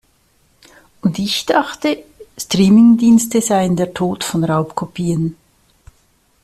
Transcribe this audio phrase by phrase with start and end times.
[1.03, 2.03] Und ich dachte,
[2.35, 5.37] Streamingdienste seien der Tod von Raubkopien.